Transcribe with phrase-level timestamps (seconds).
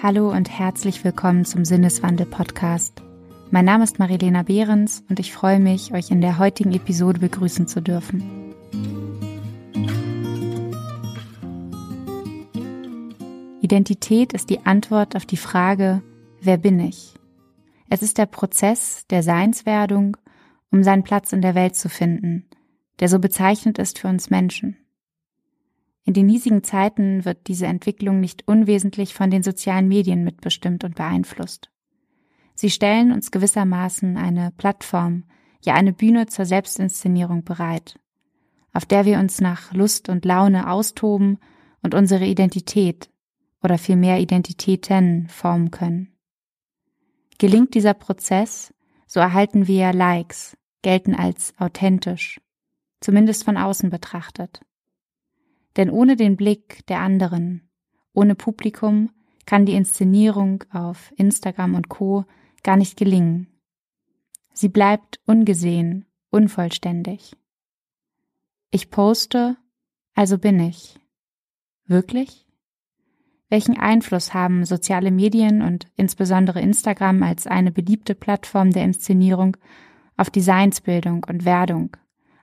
[0.00, 3.02] Hallo und herzlich willkommen zum Sinneswandel Podcast.
[3.50, 7.66] Mein Name ist Marilena Behrens und ich freue mich, euch in der heutigen Episode begrüßen
[7.66, 8.54] zu dürfen.
[13.60, 16.00] Identität ist die Antwort auf die Frage,
[16.40, 17.14] wer bin ich?
[17.90, 20.16] Es ist der Prozess der Seinswerdung,
[20.70, 22.46] um seinen Platz in der Welt zu finden,
[23.00, 24.76] der so bezeichnend ist für uns Menschen.
[26.04, 30.94] In den hiesigen Zeiten wird diese Entwicklung nicht unwesentlich von den sozialen Medien mitbestimmt und
[30.94, 31.70] beeinflusst.
[32.54, 35.24] Sie stellen uns gewissermaßen eine Plattform,
[35.62, 37.98] ja eine Bühne zur Selbstinszenierung bereit,
[38.72, 41.38] auf der wir uns nach Lust und Laune austoben
[41.82, 43.10] und unsere Identität
[43.62, 46.16] oder vielmehr Identitäten formen können.
[47.38, 48.74] Gelingt dieser Prozess,
[49.06, 52.40] so erhalten wir Likes, gelten als authentisch,
[53.00, 54.60] zumindest von außen betrachtet.
[55.76, 57.68] Denn ohne den Blick der anderen,
[58.12, 59.10] ohne Publikum,
[59.46, 62.24] kann die Inszenierung auf Instagram und Co
[62.62, 63.46] gar nicht gelingen.
[64.52, 67.36] Sie bleibt ungesehen, unvollständig.
[68.70, 69.56] Ich poste,
[70.14, 70.98] also bin ich.
[71.86, 72.46] Wirklich?
[73.48, 79.56] Welchen Einfluss haben soziale Medien und insbesondere Instagram als eine beliebte Plattform der Inszenierung
[80.16, 81.96] auf Designsbildung und Werdung,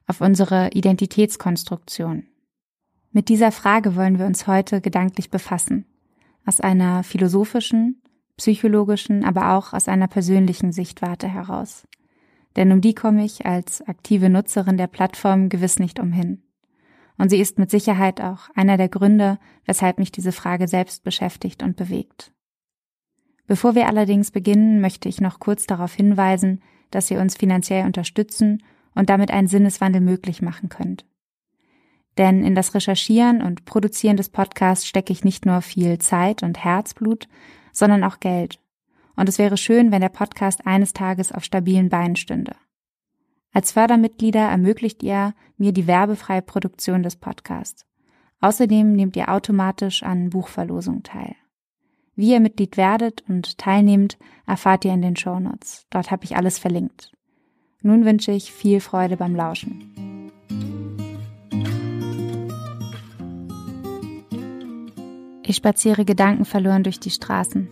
[0.08, 2.26] auf unsere Identitätskonstruktion?
[3.16, 5.86] Mit dieser Frage wollen wir uns heute gedanklich befassen.
[6.46, 8.02] Aus einer philosophischen,
[8.36, 11.88] psychologischen, aber auch aus einer persönlichen Sichtwarte heraus.
[12.58, 16.44] Denn um die komme ich als aktive Nutzerin der Plattform gewiss nicht umhin.
[17.18, 21.64] Und sie ist mit Sicherheit auch einer der Gründe, weshalb mich diese Frage selbst beschäftigt
[21.64, 22.34] und bewegt.
[23.48, 28.62] Bevor wir allerdings beginnen, möchte ich noch kurz darauf hinweisen, dass ihr uns finanziell unterstützen
[28.94, 31.06] und damit einen Sinneswandel möglich machen könnt.
[32.18, 36.64] Denn in das Recherchieren und Produzieren des Podcasts stecke ich nicht nur viel Zeit und
[36.64, 37.28] Herzblut,
[37.74, 38.60] sondern auch Geld.
[39.16, 42.56] Und es wäre schön, wenn der Podcast eines Tages auf stabilen Beinen stünde.
[43.54, 47.86] Als Fördermitglieder ermöglicht ihr mir die werbefreie Produktion des Podcasts.
[48.42, 51.36] Außerdem nehmt ihr automatisch an Buchverlosungen teil.
[52.16, 55.86] Wie ihr Mitglied werdet und teilnehmt, erfahrt ihr in den Shownotes.
[55.90, 57.12] Dort habe ich alles verlinkt.
[57.82, 60.05] Nun wünsche ich viel Freude beim Lauschen.
[65.48, 67.70] Ich spaziere gedankenverloren durch die Straßen,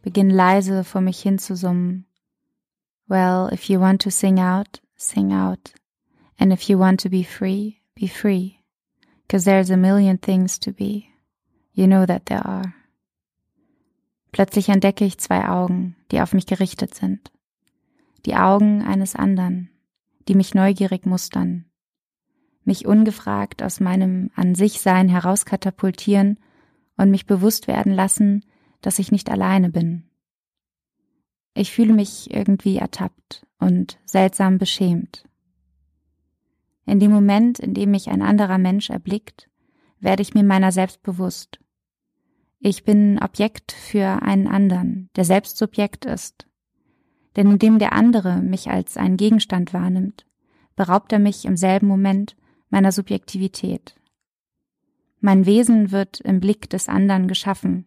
[0.00, 2.06] beginne leise vor mich hin zu summen.
[3.06, 5.74] Well, if you want to sing out, sing out.
[6.38, 8.56] And if you want to be free, be free.
[9.28, 11.04] Cause there's a million things to be.
[11.72, 12.72] You know that there are.
[14.32, 17.30] Plötzlich entdecke ich zwei Augen, die auf mich gerichtet sind.
[18.24, 19.68] Die Augen eines anderen,
[20.26, 21.66] die mich neugierig mustern,
[22.64, 26.38] mich ungefragt aus meinem An sich Sein herauskatapultieren
[26.96, 28.44] und mich bewusst werden lassen,
[28.80, 30.04] dass ich nicht alleine bin.
[31.54, 35.24] Ich fühle mich irgendwie ertappt und seltsam beschämt.
[36.86, 39.48] In dem Moment, in dem mich ein anderer Mensch erblickt,
[40.00, 41.60] werde ich mir meiner selbst bewusst.
[42.58, 46.46] Ich bin Objekt für einen anderen, der selbst Subjekt ist.
[47.36, 50.26] Denn indem der andere mich als einen Gegenstand wahrnimmt,
[50.76, 52.36] beraubt er mich im selben Moment
[52.68, 53.94] meiner Subjektivität.
[55.24, 57.86] Mein Wesen wird im Blick des anderen geschaffen,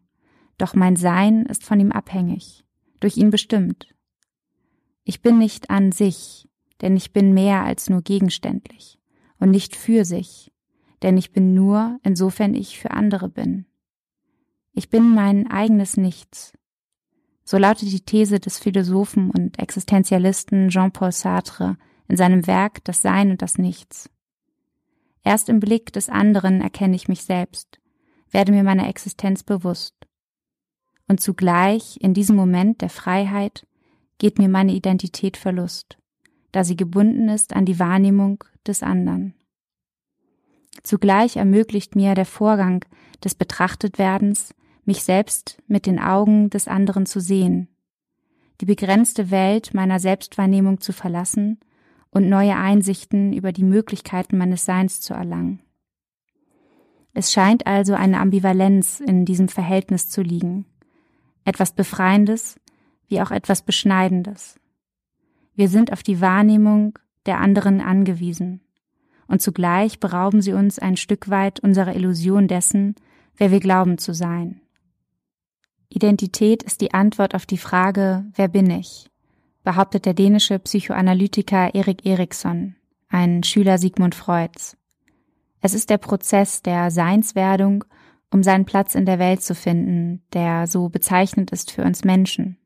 [0.57, 2.65] doch mein Sein ist von ihm abhängig,
[2.99, 3.93] durch ihn bestimmt.
[5.03, 6.49] Ich bin nicht an sich,
[6.81, 8.97] denn ich bin mehr als nur gegenständlich,
[9.37, 10.51] und nicht für sich,
[11.03, 13.67] denn ich bin nur, insofern ich für andere bin.
[14.73, 16.53] Ich bin mein eigenes Nichts.
[17.43, 21.77] So lautet die These des Philosophen und Existenzialisten Jean-Paul Sartre
[22.07, 24.09] in seinem Werk Das Sein und das Nichts.
[25.27, 27.81] Erst im Blick des anderen erkenne ich mich selbst,
[28.31, 29.93] werde mir meiner Existenz bewusst.
[31.09, 33.67] Und zugleich, in diesem Moment der Freiheit,
[34.19, 35.97] geht mir meine Identität verlust,
[36.53, 39.33] da sie gebunden ist an die Wahrnehmung des anderen.
[40.81, 42.85] Zugleich ermöglicht mir der Vorgang
[43.21, 47.68] des Betrachtetwerdens, mich selbst mit den Augen des anderen zu sehen,
[48.62, 51.59] die begrenzte Welt meiner Selbstwahrnehmung zu verlassen
[52.09, 55.62] und neue Einsichten über die Möglichkeiten meines Seins zu erlangen.
[57.13, 60.65] Es scheint also eine Ambivalenz in diesem Verhältnis zu liegen,
[61.45, 62.59] etwas Befreiendes
[63.07, 64.59] wie auch etwas Beschneidendes.
[65.56, 68.62] Wir sind auf die Wahrnehmung der anderen angewiesen,
[69.27, 72.95] und zugleich berauben sie uns ein Stück weit unserer Illusion dessen,
[73.36, 74.62] wer wir glauben zu sein.
[75.89, 79.10] Identität ist die Antwort auf die Frage, wer bin ich?
[79.67, 82.77] Behauptet der dänische Psychoanalytiker Erik Eriksson,
[83.09, 84.77] ein Schüler Sigmund Freuds.
[85.59, 87.83] Es ist der Prozess der Seinswerdung
[88.31, 92.57] um seinen Platz in der Welt zu finden, der so bezeichnend ist für uns Menschen.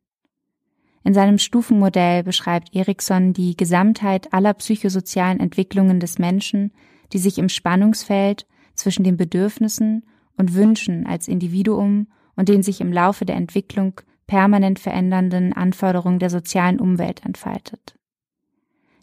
[1.03, 6.71] In seinem Stufenmodell beschreibt Erikson die Gesamtheit aller psychosozialen Entwicklungen des Menschen,
[7.13, 8.45] die sich im Spannungsfeld
[8.75, 10.05] zwischen den Bedürfnissen
[10.37, 16.29] und Wünschen als Individuum und den sich im Laufe der Entwicklung permanent verändernden Anforderungen der
[16.29, 17.95] sozialen Umwelt entfaltet.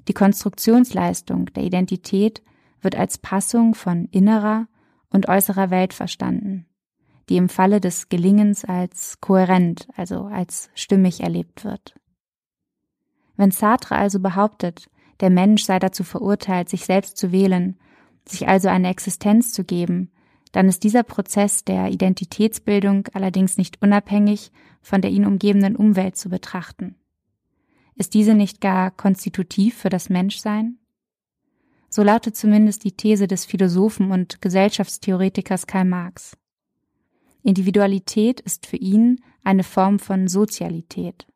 [0.09, 2.43] Die Konstruktionsleistung der Identität
[2.81, 4.67] wird als Passung von innerer
[5.11, 6.67] und äußerer Welt verstanden,
[7.29, 11.95] die im Falle des Gelingens als kohärent, also als stimmig erlebt wird.
[13.37, 14.89] Wenn Sartre also behauptet,
[15.21, 17.79] der Mensch sei dazu verurteilt, sich selbst zu wählen,
[18.25, 20.11] sich also eine Existenz zu geben,
[20.53, 24.51] dann ist dieser Prozess der Identitätsbildung allerdings nicht unabhängig
[24.81, 26.97] von der ihn umgebenden Umwelt zu betrachten.
[27.95, 30.79] Ist diese nicht gar konstitutiv für das Menschsein?
[31.91, 36.37] So lautet zumindest die These des Philosophen und Gesellschaftstheoretikers Karl Marx.
[37.43, 41.27] Individualität ist für ihn eine Form von Sozialität.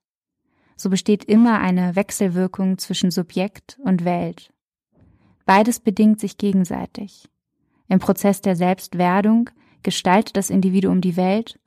[0.76, 4.52] So besteht immer eine Wechselwirkung zwischen Subjekt und Welt.
[5.46, 7.28] Beides bedingt sich gegenseitig.
[7.92, 9.50] Im Prozess der Selbstwerdung
[9.82, 11.60] gestaltet das Individuum die Welt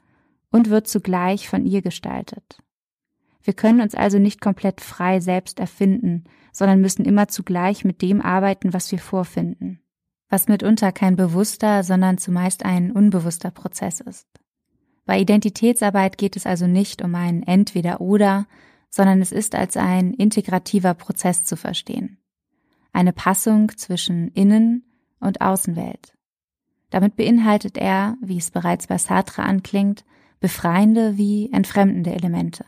[0.50, 2.64] und wird zugleich von ihr gestaltet.
[3.44, 8.24] Wir können uns also nicht komplett frei selbst erfinden, sondern müssen immer zugleich mit dem
[8.24, 9.82] arbeiten, was wir vorfinden,
[10.28, 14.28] was mitunter kein bewusster, sondern zumeist ein unbewusster Prozess ist.
[15.06, 18.48] Bei Identitätsarbeit geht es also nicht um ein Entweder-Oder,
[18.90, 22.18] sondern es ist als ein integrativer Prozess zu verstehen.
[22.94, 24.86] Eine Passung zwischen Innen-
[25.20, 26.15] und Außenwelt.
[26.96, 30.06] Damit beinhaltet er, wie es bereits bei Sartre anklingt,
[30.40, 32.64] befreiende wie entfremdende Elemente.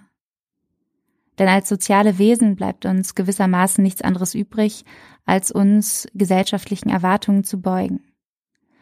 [1.39, 4.83] Denn als soziale Wesen bleibt uns gewissermaßen nichts anderes übrig,
[5.25, 8.01] als uns gesellschaftlichen Erwartungen zu beugen.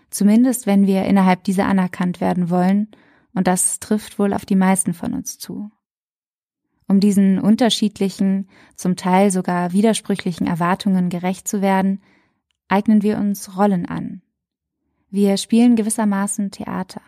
[0.09, 2.87] Zumindest wenn wir innerhalb dieser anerkannt werden wollen,
[3.35, 5.69] und das trifft wohl auf die meisten von uns zu.
[6.87, 12.01] Um diesen unterschiedlichen, zum Teil sogar widersprüchlichen Erwartungen gerecht zu werden,
[12.67, 14.23] eignen wir uns Rollen an.
[15.15, 16.99] Wir spielen gewissermaßen Theater.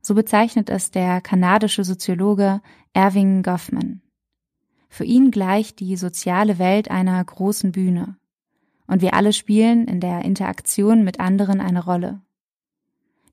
[0.00, 2.62] So bezeichnet es der kanadische Soziologe
[2.94, 4.00] Erving Goffman.
[4.88, 8.16] Für ihn gleicht die soziale Welt einer großen Bühne.
[8.86, 12.22] Und wir alle spielen in der Interaktion mit anderen eine Rolle.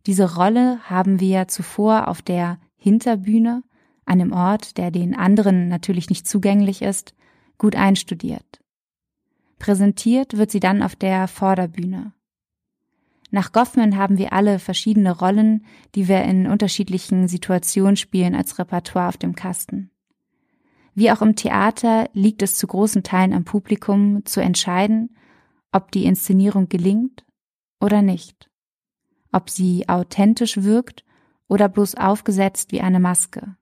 [0.05, 3.63] Diese Rolle haben wir zuvor auf der Hinterbühne,
[4.03, 7.15] einem Ort, der den anderen natürlich nicht zugänglich ist,
[7.57, 8.59] gut einstudiert.
[9.59, 12.11] Präsentiert wird sie dann auf der Vorderbühne.
[13.31, 19.07] Nach Goffman haben wir alle verschiedene Rollen, die wir in unterschiedlichen Situationen spielen als Repertoire
[19.07, 19.89] auf dem Kasten.
[20.93, 25.15] Wie auch im Theater liegt es zu großen Teilen am Publikum zu entscheiden,
[25.71, 27.23] ob die Inszenierung gelingt
[27.79, 28.49] oder nicht,
[29.31, 31.05] ob sie authentisch wirkt
[31.47, 33.55] oder bloß aufgesetzt wie eine Maske.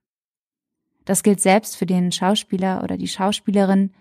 [1.04, 3.92] Das gilt selbst für den Schauspieler oder die Schauspielerin,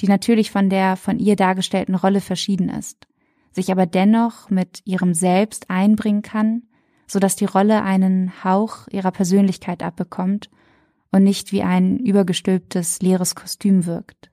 [0.00, 3.06] die natürlich von der von ihr dargestellten Rolle verschieden ist,
[3.52, 6.62] sich aber dennoch mit ihrem Selbst einbringen kann,
[7.06, 10.50] so dass die Rolle einen Hauch ihrer Persönlichkeit abbekommt
[11.10, 14.30] und nicht wie ein übergestülptes leeres Kostüm wirkt.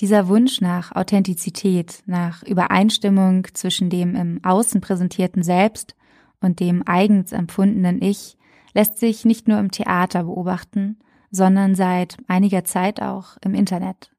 [0.00, 5.96] Dieser Wunsch nach Authentizität, nach Übereinstimmung zwischen dem im Außen präsentierten Selbst
[6.40, 8.36] und dem eigens empfundenen Ich
[8.74, 10.98] lässt sich nicht nur im Theater beobachten,
[11.32, 14.12] sondern seit einiger Zeit auch im Internet.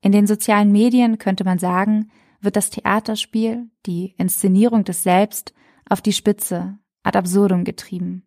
[0.00, 2.10] In den sozialen Medien könnte man sagen,
[2.44, 5.54] wird das Theaterspiel, die Inszenierung des Selbst,
[5.88, 8.26] auf die Spitze, ad absurdum getrieben.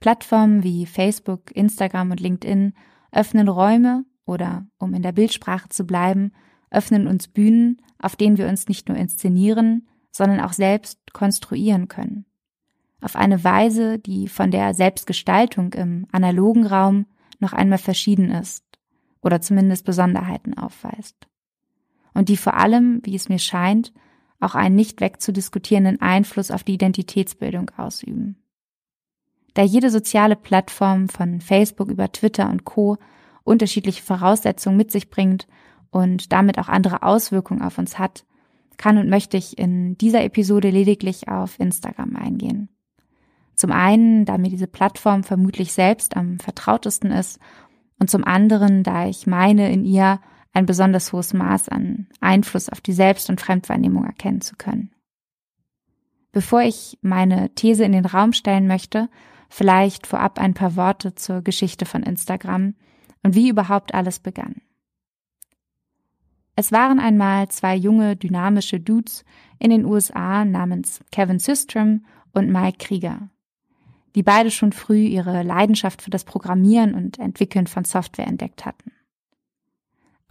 [0.00, 2.74] Plattformen wie Facebook, Instagram und LinkedIn
[3.12, 6.32] öffnen Räume oder, um in der Bildsprache zu bleiben,
[6.70, 12.26] öffnen uns Bühnen, auf denen wir uns nicht nur inszenieren, sondern auch selbst konstruieren können.
[13.00, 17.06] Auf eine Weise, die von der Selbstgestaltung im analogen Raum
[17.38, 18.64] noch einmal verschieden ist
[19.22, 21.28] oder zumindest Besonderheiten aufweist.
[22.14, 23.92] Und die vor allem, wie es mir scheint,
[24.40, 28.36] auch einen nicht wegzudiskutierenden Einfluss auf die Identitätsbildung ausüben.
[29.54, 32.98] Da jede soziale Plattform von Facebook über Twitter und Co
[33.44, 35.46] unterschiedliche Voraussetzungen mit sich bringt
[35.90, 38.24] und damit auch andere Auswirkungen auf uns hat,
[38.76, 42.68] kann und möchte ich in dieser Episode lediglich auf Instagram eingehen.
[43.54, 47.38] Zum einen, da mir diese Plattform vermutlich selbst am vertrautesten ist
[48.00, 50.18] und zum anderen, da ich meine, in ihr
[50.54, 54.92] ein besonders hohes Maß an Einfluss auf die Selbst- und Fremdwahrnehmung erkennen zu können.
[56.32, 59.08] Bevor ich meine These in den Raum stellen möchte,
[59.56, 62.74] Vielleicht vorab ein paar Worte zur Geschichte von Instagram
[63.22, 64.56] und wie überhaupt alles begann.
[66.56, 69.24] Es waren einmal zwei junge, dynamische Dudes
[69.60, 73.28] in den USA namens Kevin Systrom und Mike Krieger,
[74.16, 78.90] die beide schon früh ihre Leidenschaft für das Programmieren und Entwickeln von Software entdeckt hatten.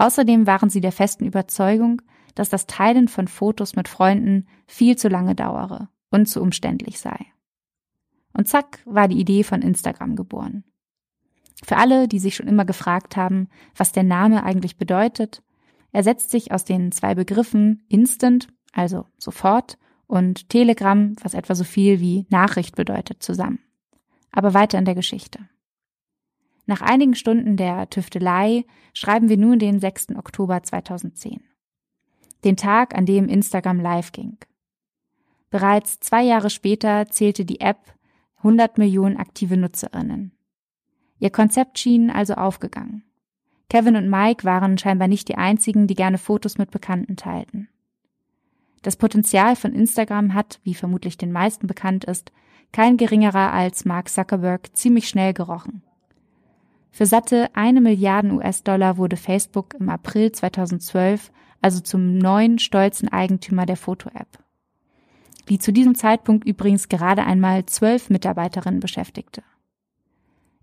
[0.03, 2.01] Außerdem waren sie der festen Überzeugung,
[2.35, 7.17] dass das Teilen von Fotos mit Freunden viel zu lange dauere und zu umständlich sei.
[8.33, 10.65] Und zack war die Idee von Instagram geboren.
[11.63, 15.41] Für alle, die sich schon immer gefragt haben, was der Name eigentlich bedeutet,
[15.93, 21.63] er setzt sich aus den zwei Begriffen Instant, also sofort, und Telegram, was etwa so
[21.63, 23.59] viel wie Nachricht bedeutet, zusammen.
[24.33, 25.39] Aber weiter in der Geschichte.
[26.65, 30.15] Nach einigen Stunden der Tüftelei schreiben wir nun den 6.
[30.15, 31.41] Oktober 2010.
[32.43, 34.37] Den Tag, an dem Instagram live ging.
[35.49, 37.93] Bereits zwei Jahre später zählte die App
[38.37, 40.31] 100 Millionen aktive Nutzerinnen.
[41.19, 43.03] Ihr Konzept schien also aufgegangen.
[43.69, 47.69] Kevin und Mike waren scheinbar nicht die einzigen, die gerne Fotos mit Bekannten teilten.
[48.81, 52.31] Das Potenzial von Instagram hat, wie vermutlich den meisten bekannt ist,
[52.71, 55.83] kein geringerer als Mark Zuckerberg ziemlich schnell gerochen.
[56.93, 63.65] Für satte eine Milliarden US-Dollar wurde Facebook im April 2012 also zum neuen stolzen Eigentümer
[63.65, 64.37] der Foto-App.
[65.49, 69.41] Die zu diesem Zeitpunkt übrigens gerade einmal zwölf Mitarbeiterinnen beschäftigte.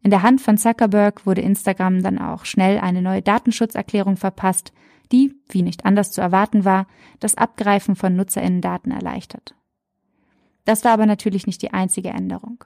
[0.03, 4.73] In der Hand von Zuckerberg wurde Instagram dann auch schnell eine neue Datenschutzerklärung verpasst,
[5.11, 6.87] die, wie nicht anders zu erwarten war,
[7.19, 9.57] das Abgreifen von Nutzerinnendaten erleichtert.
[10.65, 12.65] Das war aber natürlich nicht die einzige Änderung.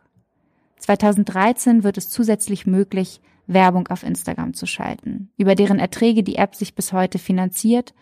[0.84, 6.54] 2013 wird es zusätzlich möglich, Werbung auf Instagram zu schalten, über deren Erträge die App
[6.54, 7.94] sich bis heute finanziert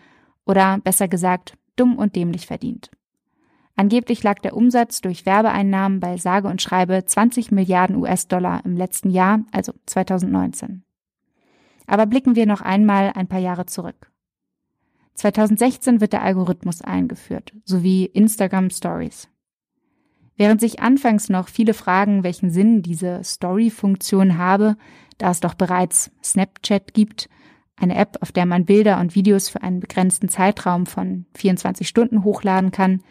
[0.45, 2.91] oder besser gesagt dumm und dämlich verdient.
[3.77, 9.11] Angeblich lag der Umsatz durch Werbeeinnahmen bei sage und schreibe 20 Milliarden US-Dollar im letzten
[9.11, 10.83] Jahr, also 2019.
[11.87, 14.11] Aber blicken wir noch einmal ein paar Jahre zurück.
[15.13, 19.29] 2016 wird der Algorithmus eingeführt, sowie Instagram Stories.
[20.35, 24.77] Während sich anfangs noch viele fragen, welchen Sinn diese Story-Funktion habe,
[25.17, 27.29] da es doch bereits Snapchat gibt,
[27.75, 32.23] eine App, auf der man Bilder und Videos für einen begrenzten Zeitraum von 24 Stunden
[32.23, 33.01] hochladen kann,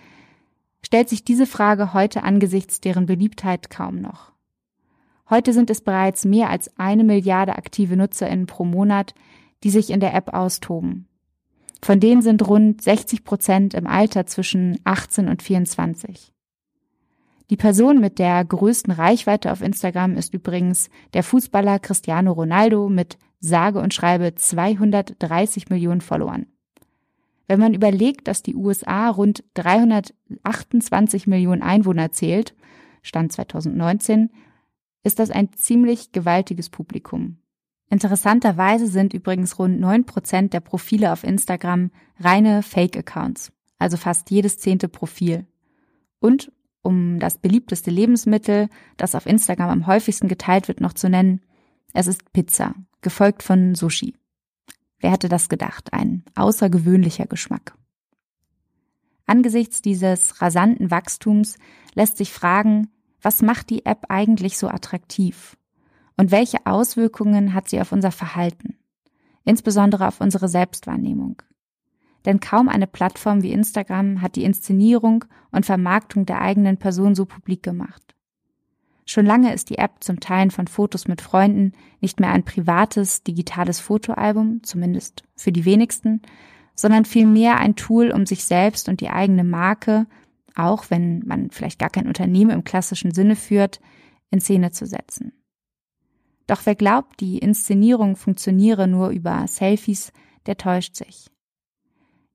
[0.83, 4.33] stellt sich diese Frage heute angesichts deren Beliebtheit kaum noch.
[5.31, 9.14] Heute sind es bereits mehr als eine Milliarde aktive NutzerInnen pro Monat,
[9.62, 11.07] die sich in der App austoben.
[11.83, 16.33] Von denen sind rund 60 Prozent im Alter zwischen 18 und 24.
[17.51, 23.19] Die Person mit der größten Reichweite auf Instagram ist übrigens der Fußballer Cristiano Ronaldo mit
[23.41, 26.47] sage und schreibe 230 Millionen Followern.
[27.49, 32.55] Wenn man überlegt, dass die USA rund 328 Millionen Einwohner zählt,
[33.03, 34.31] Stand 2019,
[35.03, 37.39] ist das ein ziemlich gewaltiges Publikum.
[37.91, 44.57] Interessanterweise sind übrigens rund 9 Prozent der Profile auf Instagram reine Fake-Accounts, also fast jedes
[44.57, 45.47] zehnte Profil.
[46.21, 51.41] Und um das beliebteste Lebensmittel, das auf Instagram am häufigsten geteilt wird, noch zu nennen,
[51.95, 54.15] es ist Pizza, gefolgt von Sushi.
[55.01, 55.93] Wer hätte das gedacht?
[55.93, 57.77] Ein außergewöhnlicher Geschmack.
[59.27, 61.59] Angesichts dieses rasanten Wachstums
[61.95, 62.89] lässt sich fragen,
[63.21, 65.57] was macht die App eigentlich so attraktiv?
[66.17, 68.77] Und welche Auswirkungen hat sie auf unser Verhalten?
[69.45, 71.43] Insbesondere auf unsere Selbstwahrnehmung.
[72.25, 77.25] Denn kaum eine Plattform wie Instagram hat die Inszenierung und Vermarktung der eigenen Person so
[77.25, 78.14] publik gemacht.
[79.05, 83.25] Schon lange ist die App zum Teilen von Fotos mit Freunden nicht mehr ein privates,
[83.25, 86.23] digitales Fotoalbum, zumindest für die wenigsten,
[86.75, 90.07] sondern vielmehr ein Tool, um sich selbst und die eigene Marke,
[90.55, 93.81] auch wenn man vielleicht gar kein Unternehmen im klassischen Sinne führt,
[94.31, 95.33] in Szene zu setzen.
[96.47, 100.12] Doch wer glaubt, die Inszenierung funktioniere nur über Selfies,
[100.47, 101.32] der täuscht sich.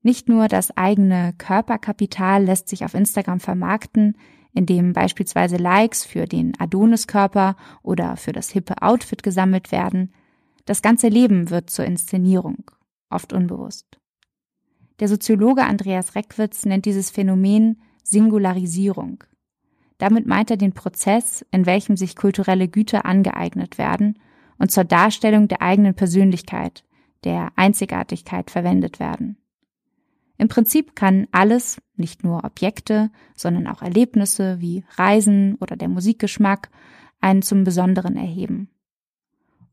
[0.01, 4.17] Nicht nur das eigene Körperkapital lässt sich auf Instagram vermarkten,
[4.53, 10.13] in dem beispielsweise Likes für den Adoniskörper oder für das hippe Outfit gesammelt werden.
[10.65, 12.71] Das ganze Leben wird zur Inszenierung,
[13.09, 13.99] oft unbewusst.
[14.99, 19.23] Der Soziologe Andreas Reckwitz nennt dieses Phänomen Singularisierung.
[19.97, 24.17] Damit meint er den Prozess, in welchem sich kulturelle Güter angeeignet werden
[24.57, 26.83] und zur Darstellung der eigenen Persönlichkeit,
[27.23, 29.37] der Einzigartigkeit verwendet werden.
[30.37, 36.69] Im Prinzip kann alles, nicht nur Objekte, sondern auch Erlebnisse wie Reisen oder der Musikgeschmack,
[37.19, 38.69] einen zum Besonderen erheben.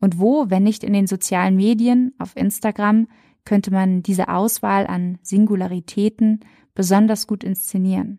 [0.00, 3.09] Und wo, wenn nicht in den sozialen Medien, auf Instagram,
[3.44, 6.40] könnte man diese Auswahl an Singularitäten
[6.75, 8.18] besonders gut inszenieren.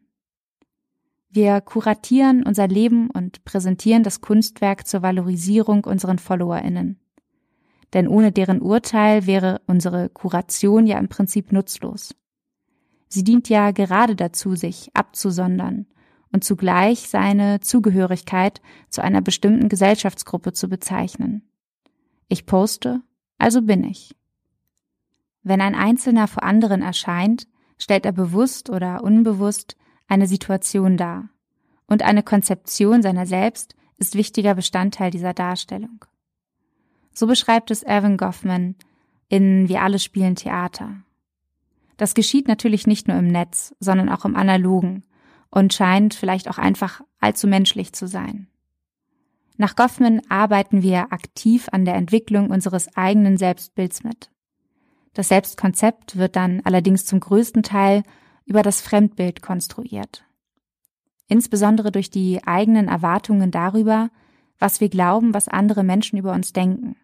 [1.29, 6.99] Wir kuratieren unser Leben und präsentieren das Kunstwerk zur Valorisierung unseren Followerinnen.
[7.93, 12.15] Denn ohne deren Urteil wäre unsere Kuration ja im Prinzip nutzlos.
[13.07, 15.87] Sie dient ja gerade dazu, sich abzusondern
[16.31, 21.47] und zugleich seine Zugehörigkeit zu einer bestimmten Gesellschaftsgruppe zu bezeichnen.
[22.27, 23.01] Ich poste,
[23.37, 24.15] also bin ich.
[25.43, 27.47] Wenn ein Einzelner vor anderen erscheint,
[27.77, 31.29] stellt er bewusst oder unbewusst eine Situation dar.
[31.87, 36.03] Und eine Konzeption seiner selbst ist wichtiger Bestandteil dieser Darstellung.
[37.13, 38.75] So beschreibt es Evan Goffman
[39.29, 40.97] in Wir alle spielen Theater.
[41.97, 45.03] Das geschieht natürlich nicht nur im Netz, sondern auch im analogen
[45.49, 48.47] und scheint vielleicht auch einfach allzu menschlich zu sein.
[49.57, 54.29] Nach Goffman arbeiten wir aktiv an der Entwicklung unseres eigenen Selbstbilds mit.
[55.13, 58.03] Das Selbstkonzept wird dann allerdings zum größten Teil
[58.45, 60.25] über das Fremdbild konstruiert.
[61.27, 64.09] Insbesondere durch die eigenen Erwartungen darüber,
[64.59, 66.97] was wir glauben, was andere Menschen über uns denken.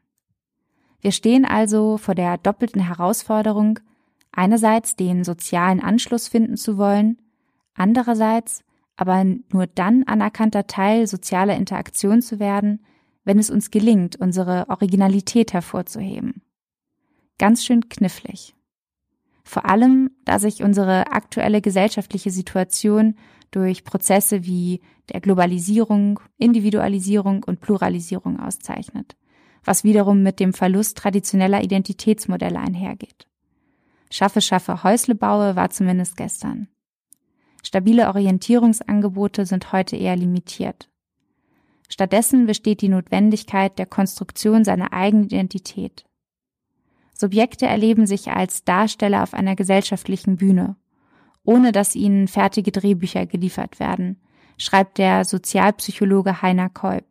[1.00, 3.80] Wir stehen also vor der doppelten Herausforderung,
[4.32, 7.22] einerseits den sozialen Anschluss finden zu wollen,
[7.74, 8.64] andererseits
[8.96, 12.86] aber nur dann anerkannter Teil sozialer Interaktion zu werden,
[13.24, 16.42] wenn es uns gelingt, unsere Originalität hervorzuheben.
[17.38, 18.56] Ganz schön knifflig.
[19.44, 23.16] Vor allem, da sich unsere aktuelle gesellschaftliche Situation
[23.50, 29.18] durch Prozesse wie der Globalisierung, Individualisierung und Pluralisierung auszeichnet,
[29.64, 33.28] was wiederum mit dem Verlust traditioneller Identitätsmodelle einhergeht.
[34.12, 36.68] Schaffe, schaffe, Häusle baue war zumindest gestern.
[37.64, 40.90] Stabile Orientierungsangebote sind heute eher limitiert.
[41.88, 46.06] Stattdessen besteht die Notwendigkeit der Konstruktion seiner eigenen Identität.
[47.14, 50.76] Subjekte erleben sich als Darsteller auf einer gesellschaftlichen Bühne,
[51.44, 54.22] ohne dass ihnen fertige Drehbücher geliefert werden,
[54.58, 57.06] schreibt der Sozialpsychologe Heiner Kolb.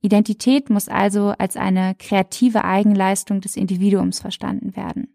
[0.00, 5.11] Identität muss also als eine kreative Eigenleistung des Individuums verstanden werden.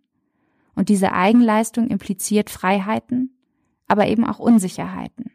[0.78, 3.36] Und diese Eigenleistung impliziert Freiheiten,
[3.88, 5.32] aber eben auch Unsicherheiten.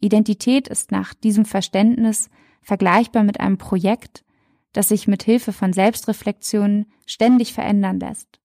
[0.00, 2.28] Identität ist nach diesem Verständnis
[2.60, 4.24] vergleichbar mit einem Projekt,
[4.72, 8.40] das sich mit Hilfe von Selbstreflexion ständig verändern lässt,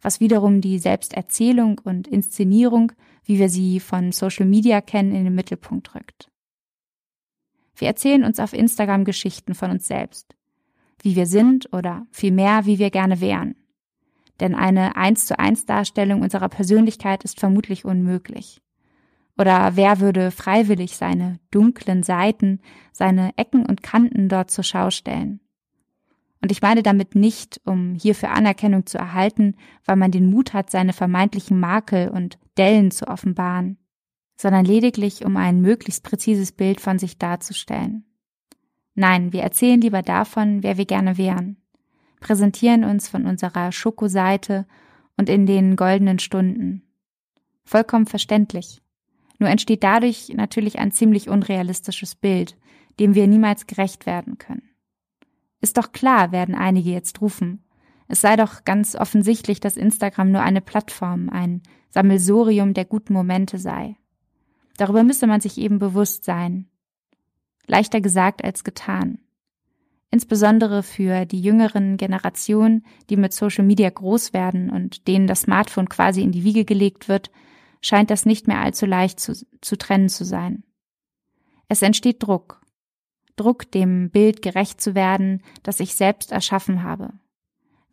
[0.00, 2.92] was wiederum die Selbsterzählung und Inszenierung,
[3.24, 6.30] wie wir sie von Social Media kennen, in den Mittelpunkt rückt.
[7.74, 10.34] Wir erzählen uns auf Instagram Geschichten von uns selbst,
[11.02, 13.56] wie wir sind oder vielmehr, wie wir gerne wären.
[14.40, 18.60] Denn eine eins zu eins Darstellung unserer Persönlichkeit ist vermutlich unmöglich.
[19.38, 22.60] Oder wer würde freiwillig seine dunklen Seiten,
[22.92, 25.40] seine Ecken und Kanten dort zur Schau stellen?
[26.42, 30.70] Und ich meine damit nicht, um hierfür Anerkennung zu erhalten, weil man den Mut hat,
[30.70, 33.78] seine vermeintlichen Makel und Dellen zu offenbaren,
[34.36, 38.06] sondern lediglich, um ein möglichst präzises Bild von sich darzustellen.
[38.94, 41.59] Nein, wir erzählen lieber davon, wer wir gerne wären,
[42.20, 44.66] präsentieren uns von unserer Schokoseite
[45.16, 46.82] und in den goldenen Stunden.
[47.64, 48.80] Vollkommen verständlich.
[49.38, 52.56] Nur entsteht dadurch natürlich ein ziemlich unrealistisches Bild,
[52.98, 54.68] dem wir niemals gerecht werden können.
[55.60, 57.64] Ist doch klar, werden einige jetzt rufen.
[58.08, 63.58] Es sei doch ganz offensichtlich, dass Instagram nur eine Plattform, ein Sammelsurium der guten Momente
[63.58, 63.96] sei.
[64.76, 66.68] Darüber müsse man sich eben bewusst sein.
[67.66, 69.18] Leichter gesagt als getan.
[70.10, 75.88] Insbesondere für die jüngeren Generationen, die mit Social Media groß werden und denen das Smartphone
[75.88, 77.30] quasi in die Wiege gelegt wird,
[77.80, 80.64] scheint das nicht mehr allzu leicht zu, zu trennen zu sein.
[81.68, 82.60] Es entsteht Druck,
[83.36, 87.12] Druck, dem Bild gerecht zu werden, das ich selbst erschaffen habe.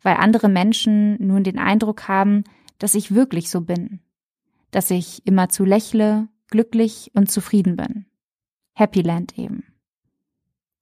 [0.02, 2.44] Weil andere Menschen nun den Eindruck haben,
[2.78, 4.00] dass ich wirklich so bin.
[4.72, 8.06] Dass ich immer zu lächle, glücklich und zufrieden bin.
[8.74, 9.67] Happy Land eben.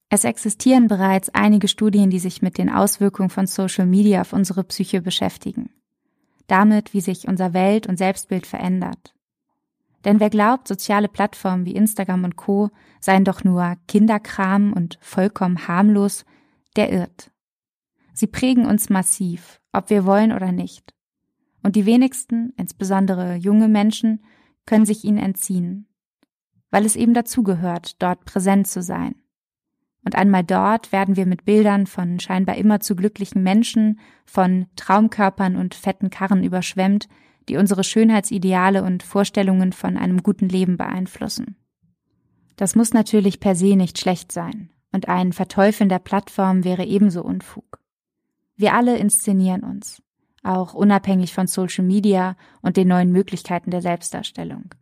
[0.09, 4.63] Es existieren bereits einige Studien, die sich mit den Auswirkungen von Social Media auf unsere
[4.63, 5.71] Psyche beschäftigen.
[6.47, 9.15] Damit, wie sich unser Welt- und Selbstbild verändert.
[10.05, 15.67] Denn wer glaubt, soziale Plattformen wie Instagram und Co seien doch nur Kinderkram und vollkommen
[15.67, 16.25] harmlos,
[16.77, 17.33] der irrt.
[18.13, 20.95] Sie prägen uns massiv, ob wir wollen oder nicht.
[21.65, 24.25] Und die wenigsten, insbesondere junge Menschen,
[24.67, 25.89] können sich ihnen entziehen,
[26.71, 29.17] weil es eben dazugehört, dort präsent zu sein.
[30.07, 35.57] Und einmal dort werden wir mit Bildern von scheinbar immer zu glücklichen Menschen, von Traumkörpern
[35.57, 37.09] und fetten Karren überschwemmt,
[37.49, 41.57] die unsere Schönheitsideale und Vorstellungen von einem guten Leben beeinflussen.
[42.55, 47.25] Das muss natürlich per se nicht schlecht sein, und ein Verteufeln der Plattform wäre ebenso
[47.25, 47.81] Unfug.
[48.55, 50.05] Wir alle inszenieren uns,
[50.45, 54.73] auch unabhängig von Social Media und den neuen Möglichkeiten der Selbstdarstellung.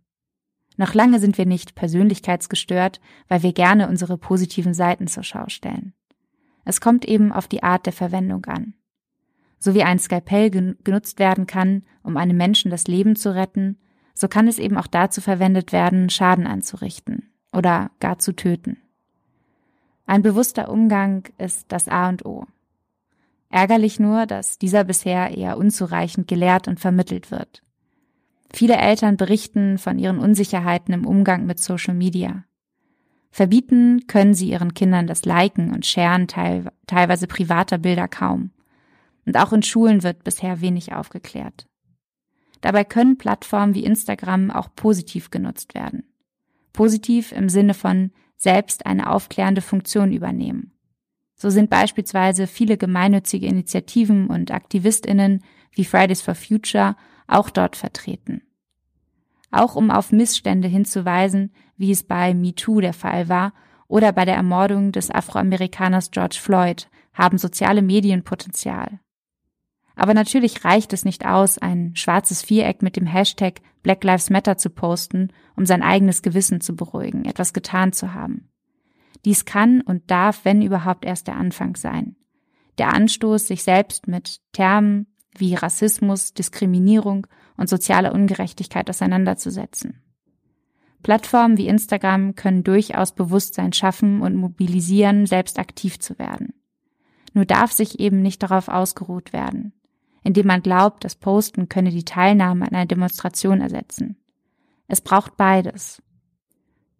[0.76, 5.94] Noch lange sind wir nicht persönlichkeitsgestört, weil wir gerne unsere positiven Seiten zur Schau stellen.
[6.64, 8.74] Es kommt eben auf die Art der Verwendung an
[9.64, 13.78] so wie ein Skalpell genutzt werden kann, um einem Menschen das Leben zu retten,
[14.12, 18.76] so kann es eben auch dazu verwendet werden, Schaden anzurichten oder gar zu töten.
[20.06, 22.46] Ein bewusster Umgang ist das A und O.
[23.48, 27.62] Ärgerlich nur, dass dieser bisher eher unzureichend gelehrt und vermittelt wird.
[28.54, 32.44] Viele Eltern berichten von ihren Unsicherheiten im Umgang mit Social Media.
[33.32, 38.52] Verbieten können sie ihren Kindern das Liken und Sharen teil teilweise privater Bilder kaum.
[39.26, 41.66] Und auch in Schulen wird bisher wenig aufgeklärt.
[42.60, 46.04] Dabei können Plattformen wie Instagram auch positiv genutzt werden.
[46.72, 50.70] Positiv im Sinne von selbst eine aufklärende Funktion übernehmen.
[51.34, 56.94] So sind beispielsweise viele gemeinnützige Initiativen und Aktivistinnen wie Fridays for Future
[57.26, 58.42] auch dort vertreten.
[59.54, 63.52] Auch um auf Missstände hinzuweisen, wie es bei MeToo der Fall war
[63.86, 68.98] oder bei der Ermordung des Afroamerikaners George Floyd, haben soziale Medien Potenzial.
[69.94, 74.56] Aber natürlich reicht es nicht aus, ein schwarzes Viereck mit dem Hashtag Black Lives Matter
[74.56, 78.48] zu posten, um sein eigenes Gewissen zu beruhigen, etwas getan zu haben.
[79.24, 82.16] Dies kann und darf, wenn überhaupt, erst der Anfang sein.
[82.78, 85.06] Der Anstoß, sich selbst mit Termen
[85.38, 90.02] wie Rassismus, Diskriminierung und soziale Ungerechtigkeit auseinanderzusetzen.
[91.02, 96.54] Plattformen wie Instagram können durchaus Bewusstsein schaffen und mobilisieren, selbst aktiv zu werden.
[97.34, 99.72] Nur darf sich eben nicht darauf ausgeruht werden
[100.24, 104.16] indem man glaubt, das Posten könne die Teilnahme an einer Demonstration ersetzen.
[104.88, 106.02] Es braucht beides.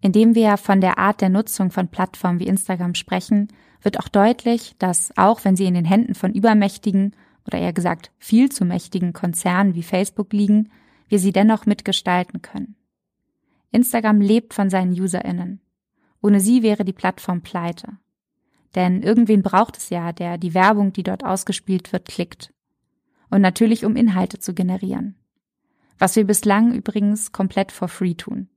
[0.01, 3.49] Indem wir von der Art der Nutzung von Plattformen wie Instagram sprechen,
[3.83, 8.11] wird auch deutlich, dass auch wenn sie in den Händen von übermächtigen oder eher gesagt
[8.19, 10.71] viel zu mächtigen Konzernen wie Facebook liegen,
[11.09, 12.77] wir sie dennoch mitgestalten können.
[13.71, 15.61] Instagram lebt von seinen UserInnen.
[16.23, 17.99] Ohne sie wäre die Plattform pleite.
[18.75, 22.55] Denn irgendwen braucht es ja, der die Werbung, die dort ausgespielt wird, klickt
[23.31, 25.17] und natürlich um Inhalte zu generieren.
[25.99, 28.49] Was wir bislang übrigens komplett for free tun.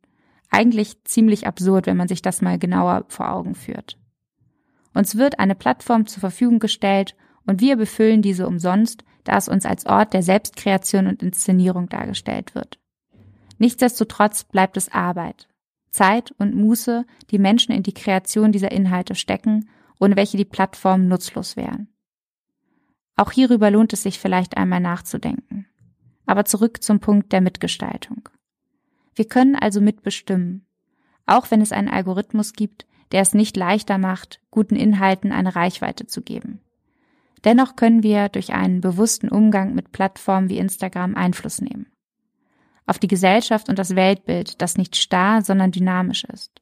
[0.49, 3.97] Eigentlich ziemlich absurd, wenn man sich das mal genauer vor Augen führt.
[4.93, 7.15] Uns wird eine Plattform zur Verfügung gestellt
[7.47, 12.53] und wir befüllen diese umsonst, da es uns als Ort der Selbstkreation und Inszenierung dargestellt
[12.53, 12.79] wird.
[13.57, 15.47] Nichtsdestotrotz bleibt es Arbeit,
[15.89, 19.67] Zeit und Muße, die Menschen in die Kreation dieser Inhalte stecken,
[19.99, 21.87] ohne welche die Plattformen nutzlos wären.
[23.15, 25.65] Auch hierüber lohnt es sich vielleicht einmal nachzudenken.
[26.27, 28.29] Aber zurück zum Punkt der Mitgestaltung.
[29.15, 30.67] Wir können also mitbestimmen,
[31.25, 36.05] auch wenn es einen Algorithmus gibt, der es nicht leichter macht, guten Inhalten eine Reichweite
[36.05, 36.61] zu geben.
[37.43, 41.87] Dennoch können wir durch einen bewussten Umgang mit Plattformen wie Instagram Einfluss nehmen.
[42.85, 46.61] Auf die Gesellschaft und das Weltbild, das nicht starr, sondern dynamisch ist.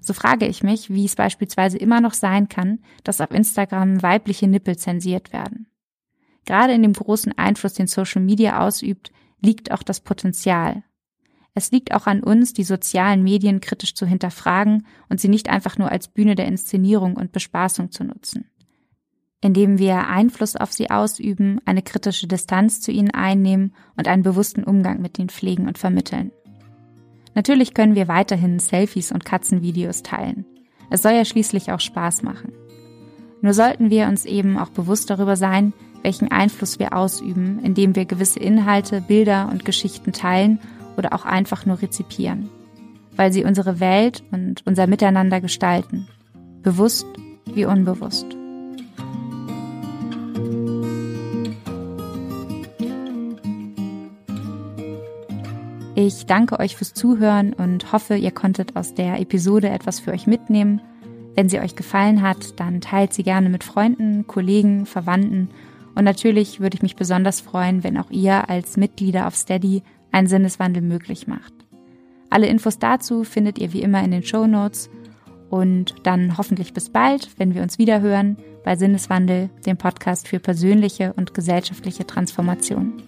[0.00, 4.48] So frage ich mich, wie es beispielsweise immer noch sein kann, dass auf Instagram weibliche
[4.48, 5.66] Nippel zensiert werden.
[6.46, 10.84] Gerade in dem großen Einfluss, den Social Media ausübt, liegt auch das Potenzial.
[11.54, 15.78] Es liegt auch an uns, die sozialen Medien kritisch zu hinterfragen und sie nicht einfach
[15.78, 18.50] nur als Bühne der Inszenierung und Bespaßung zu nutzen.
[19.42, 24.64] Indem wir Einfluss auf sie ausüben, eine kritische Distanz zu ihnen einnehmen und einen bewussten
[24.64, 26.30] Umgang mit ihnen pflegen und vermitteln.
[27.34, 30.44] Natürlich können wir weiterhin Selfies und Katzenvideos teilen.
[30.90, 32.52] Es soll ja schließlich auch Spaß machen.
[33.40, 35.72] Nur sollten wir uns eben auch bewusst darüber sein,
[36.02, 40.58] welchen Einfluss wir ausüben, indem wir gewisse Inhalte, Bilder und Geschichten teilen
[40.96, 42.50] oder auch einfach nur rezipieren,
[43.16, 46.08] weil sie unsere Welt und unser Miteinander gestalten,
[46.62, 47.06] bewusst
[47.46, 48.39] wie unbewusst.
[56.02, 60.26] Ich danke euch fürs Zuhören und hoffe, ihr konntet aus der Episode etwas für euch
[60.26, 60.80] mitnehmen.
[61.34, 65.50] Wenn sie euch gefallen hat, dann teilt sie gerne mit Freunden, Kollegen, Verwandten
[65.94, 70.26] und natürlich würde ich mich besonders freuen, wenn auch ihr als Mitglieder auf Steady einen
[70.26, 71.52] Sinneswandel möglich macht.
[72.30, 74.88] Alle Infos dazu findet ihr wie immer in den Show Notes
[75.50, 80.38] und dann hoffentlich bis bald, wenn wir uns wieder hören bei Sinneswandel, dem Podcast für
[80.38, 83.02] persönliche und gesellschaftliche Transformation.